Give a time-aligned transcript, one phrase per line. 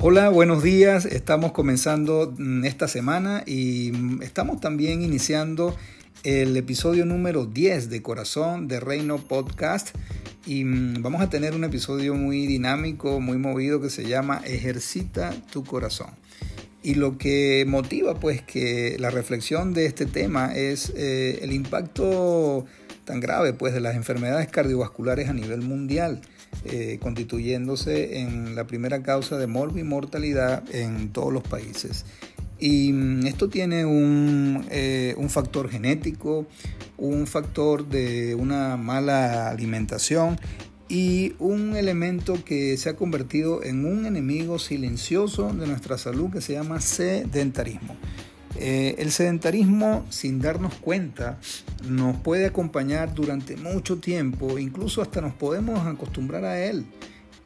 [0.00, 1.06] Hola, buenos días.
[1.06, 5.74] Estamos comenzando mm, esta semana y mm, estamos también iniciando
[6.22, 9.96] el episodio número 10 de Corazón de Reino Podcast.
[10.46, 15.34] Y mm, vamos a tener un episodio muy dinámico, muy movido que se llama Ejercita
[15.50, 16.10] tu corazón.
[16.80, 22.66] Y lo que motiva pues que la reflexión de este tema es eh, el impacto
[23.08, 26.20] tan grave pues de las enfermedades cardiovasculares a nivel mundial.
[26.64, 32.04] Eh, constituyéndose en la primera causa de mortalidad en todos los países.
[32.58, 36.46] Y mm, esto tiene un, eh, un, factor genético,
[36.96, 40.38] un factor de una mala alimentación
[40.88, 46.40] y un elemento que se ha convertido en un enemigo silencioso de nuestra salud que
[46.40, 47.96] se llama sedentarismo.
[48.56, 51.38] Eh, el sedentarismo, sin darnos cuenta,
[51.88, 56.84] nos puede acompañar durante mucho tiempo, incluso hasta nos podemos acostumbrar a él.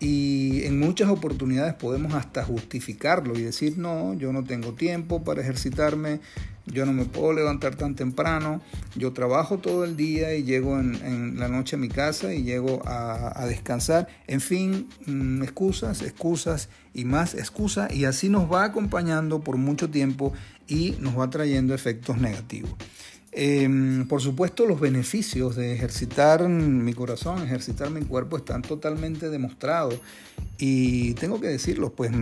[0.00, 5.42] Y en muchas oportunidades podemos hasta justificarlo y decir, no, yo no tengo tiempo para
[5.42, 6.18] ejercitarme,
[6.66, 8.60] yo no me puedo levantar tan temprano,
[8.94, 12.82] yo trabajo todo el día y llego en, la noche a mi casa y llego
[12.84, 14.08] a, descansar.
[14.26, 19.90] En fin, mm, excusas, excusas y más excusas y así nos va acompañando por mucho
[19.90, 20.32] tiempo
[20.68, 22.70] y nos va trayendo efectos negativos.
[23.34, 29.98] Em, por supuesto, los beneficios de ejercitar mi corazón, ejercitar mi cuerpo están totalmente demostrados
[30.58, 32.12] y tengo que decirlo, pues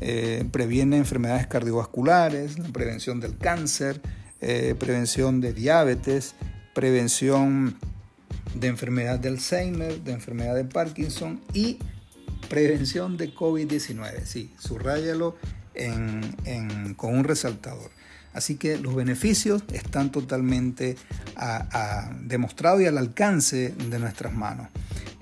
[0.00, 4.00] eh, previene enfermedades cardiovasculares, la prevención del cáncer,
[4.40, 6.34] eh, prevención de diabetes,
[6.74, 7.76] prevención
[8.56, 11.78] de enfermedad de Alzheimer, de enfermedad de Parkinson y
[12.48, 14.24] prevención de COVID-19.
[14.24, 15.36] Sí, subrayalo
[16.96, 17.90] con un resaltador.
[18.36, 20.96] Así que los beneficios están totalmente
[22.20, 24.68] demostrados y al alcance de nuestras manos.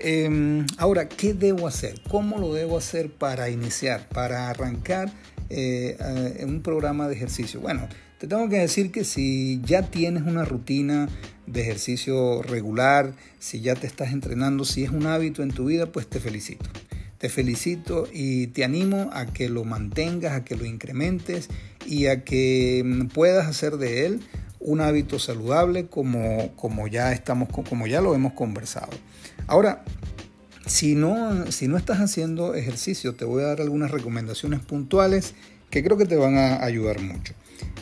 [0.01, 2.03] Em, ahora, ¿qué debo hacer?
[2.11, 5.12] ¿Cómo lo debo hacer para iniciar, para arrancar
[5.48, 7.61] eh, un programa de ejercicio?
[7.61, 7.88] Bueno,
[8.19, 11.09] te tengo que decir que si ya tienes una rutina
[11.47, 15.87] de ejercicio regular, si ya te estás entrenando, si es un hábito en tu vida,
[15.87, 16.69] pues te felicito.
[17.19, 21.49] Te felicito y te animo a que lo mantengas, a que lo incrementes
[21.87, 24.21] y a que mm, puedas hacer de él
[24.61, 28.91] un hábito saludable como, como, ya, estamos, como ya lo hemos conversado.
[29.47, 29.84] Ahora,
[30.67, 35.34] si no, si no estás haciendo ejercicio, te voy a dar algunas recomendaciones puntuales
[35.71, 37.34] que creo que te van a ayudar mucho.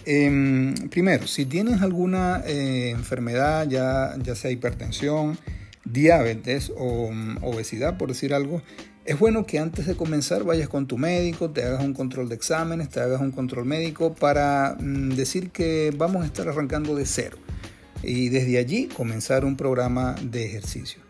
[0.05, 5.39] Em, primero, si tienes alguna eh, enfermedad, ya, ya sea hipertensión,
[5.85, 8.63] diabetes o mm, obesidad, por decir algo,
[9.05, 12.37] es bueno que antes de comenzar vayas con tu médico, te hagas un control de
[12.37, 17.05] exámenes, te hagas un control médico para mm, decir que vamos a estar arrancando de
[17.07, 17.37] cero
[18.03, 21.03] y desde allí comenzar un programa de ejercicio.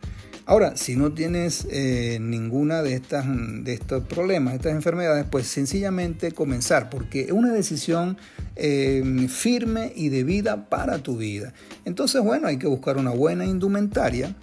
[0.44, 6.32] Ahora, si no tienes eh, ninguna de, estas, de estos problemas, estas enfermedades, pues sencillamente
[6.32, 8.18] comenzar, porque es una decisión
[8.56, 11.54] eh, firme y de vida para tu vida.
[11.84, 14.34] Entonces, bueno, hay que buscar una buena indumentaria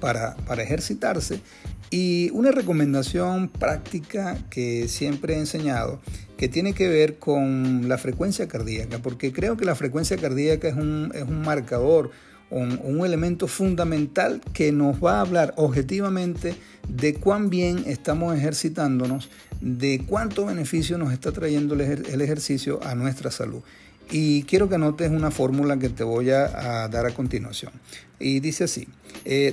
[0.00, 1.40] para, para ejercitarse
[1.90, 6.00] y una recomendación práctica que siempre he enseñado,
[6.36, 10.76] que tiene que ver con la frecuencia cardíaca, porque creo que la frecuencia cardíaca es
[10.76, 12.10] un, es un marcador,
[12.50, 16.54] un, un, elemento fundamental que nos va a hablar objetivamente
[16.88, 19.28] de cuán bien estamos ejercitándonos,
[19.60, 23.62] de cuánto beneficio nos está trayendo el ejercicio a nuestra salud.
[24.10, 27.72] Y quiero que anotes una fórmula que te voy a, dar a continuación.
[28.18, 28.88] Y dice así,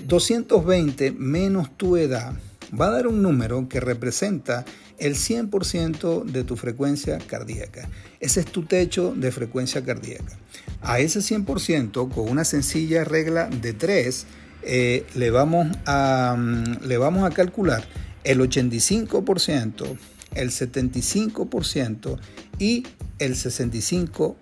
[0.05, 2.33] 220 eh, menos tu edad
[2.79, 4.66] va a dar un número que representa
[4.97, 7.89] el 100% de tu frecuencia cardíaca.
[8.19, 10.38] Ese es tu techo de frecuencia cardíaca.
[10.81, 14.25] A ese 100%, con una sencilla regla de 3,
[14.63, 17.83] eh, le, vamos a, mm, le vamos a calcular
[18.23, 19.97] el 85%,
[20.33, 22.17] el 75%
[22.57, 22.85] y
[23.19, 24.35] el 65%.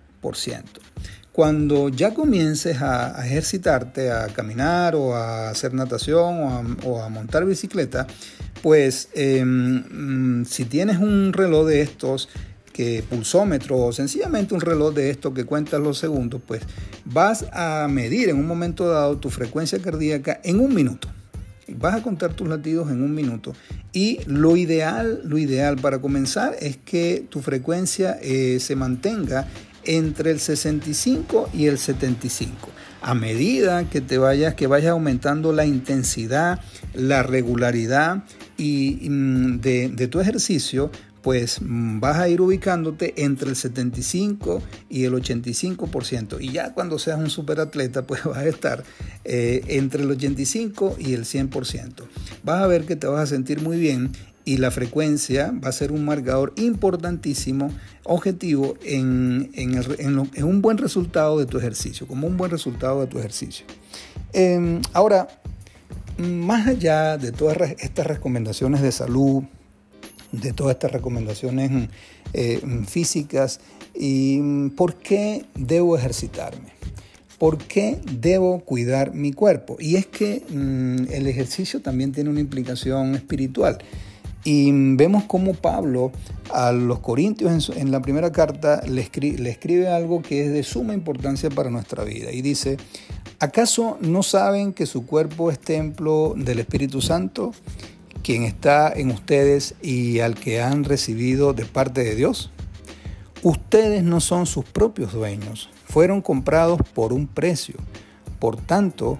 [1.32, 8.06] Cuando ya comiences a, ejercitarte, a caminar o a hacer natación o a, montar bicicleta,
[8.62, 12.28] pues em, mm, si tienes un reloj de estos
[12.72, 16.62] que pulsómetro o sencillamente un reloj de estos que cuenta los segundos, pues
[17.04, 21.08] vas a medir en un momento dado tu frecuencia cardíaca en un minuto.
[21.68, 23.54] Vas a contar tus latidos en un minuto
[23.92, 29.46] y lo ideal, lo ideal para comenzar es que tu frecuencia eh, se mantenga
[29.86, 32.68] entre el 65 y el 75.
[33.02, 36.60] A medida que te vayas, que vayas aumentando la intensidad,
[36.94, 38.24] la regularidad
[38.56, 40.90] y, mm, de, tu ejercicio,
[41.20, 46.40] pues mm, vas a ir ubicándote entre el 75 y el 85%.
[46.40, 48.84] Y ya cuando seas un superatleta, pues vas a estar
[49.24, 52.04] eh, entre el 85 y el 100%.
[52.42, 54.12] Vas a ver que te vas a sentir muy bien
[54.44, 57.70] y la frecuencia va a ser un marcador importantísimo,
[58.04, 59.50] objetivo en,
[60.42, 63.64] un buen resultado de tu ejercicio, como un buen resultado de tu ejercicio.
[64.32, 65.28] Em, ahora,
[66.18, 69.44] más allá de todas estas recomendaciones de salud,
[70.32, 71.88] de todas estas recomendaciones
[72.32, 73.60] eh, físicas,
[73.94, 76.74] y ¿por qué debo ejercitarme?
[77.38, 79.76] ¿Por qué debo cuidar mi cuerpo?
[79.78, 83.78] Y es que mm, el ejercicio también tiene una implicación espiritual.
[84.44, 86.12] Y vemos cómo Pablo
[86.52, 91.48] a los Corintios en, la primera carta le, escribe algo que es de suma importancia
[91.48, 92.30] para nuestra vida.
[92.30, 92.76] Y dice,
[93.40, 97.52] ¿acaso no saben que su cuerpo es templo del Espíritu Santo,
[98.22, 102.50] quien está en ustedes y al que han recibido de parte de Dios?
[103.42, 107.76] Ustedes no son sus propios dueños, fueron comprados por un precio.
[108.38, 109.18] Por tanto,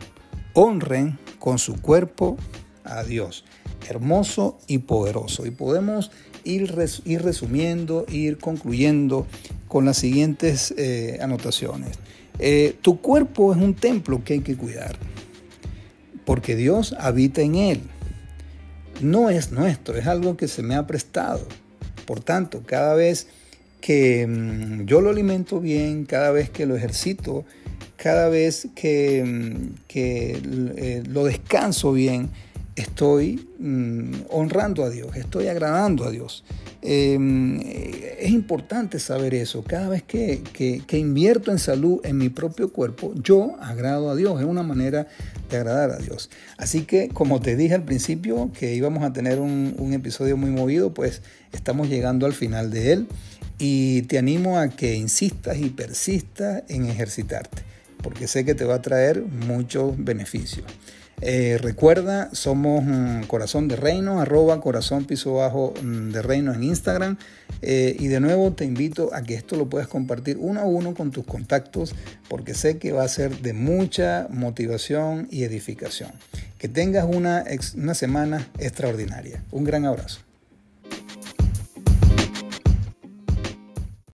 [0.52, 2.36] honren con su cuerpo
[2.84, 3.44] a Dios
[3.88, 5.46] hermoso y poderoso.
[5.46, 6.10] Y podemos
[6.44, 9.26] ir, ir resumiendo, ir concluyendo
[9.68, 11.98] con las siguientes eh, anotaciones.
[12.38, 14.96] Eh, tu cuerpo es un templo que hay que cuidar,
[16.24, 17.80] porque Dios habita en él.
[19.00, 21.46] No es nuestro, es algo que se me ha prestado.
[22.06, 23.28] Por tanto, cada vez
[23.80, 27.44] que mm, yo lo alimento bien, cada vez que lo ejercito,
[27.96, 30.40] cada vez que, mm, que
[30.76, 32.30] eh, lo descanso bien,
[32.76, 36.44] estoy mm, honrando a Dios, estoy agradando a Dios.
[36.82, 39.64] Em, es importante saber eso.
[39.64, 40.42] Cada vez que,
[40.92, 44.38] invierto en salud en mi propio cuerpo, yo agrado a Dios.
[44.40, 45.06] Es una manera
[45.48, 46.30] de agradar a Dios.
[46.58, 50.50] Así que, como te dije al principio, que íbamos a tener un, un episodio muy
[50.50, 51.22] movido, pues
[51.52, 53.08] estamos llegando al final de él.
[53.58, 57.62] Y te animo a que insistas y persistas en ejercitarte,
[58.04, 60.66] porque sé que te va a traer muchos beneficios.
[61.20, 62.84] Eh, recuerda, somos
[63.28, 67.16] Corazón de Reino, arroba corazón piso bajo mm, de Reino en Instagram.
[67.62, 70.92] Eh, y de nuevo te invito a que esto lo puedas compartir uno a uno
[70.92, 71.94] con tus contactos,
[72.28, 76.10] porque sé que va a ser de mucha motivación y edificación.
[76.58, 77.44] Que tengas una,
[77.76, 79.42] una semana extraordinaria.
[79.50, 80.23] Un gran abrazo.